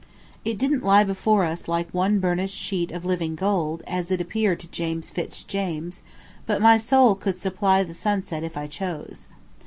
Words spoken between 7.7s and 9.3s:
the sunset if I chose.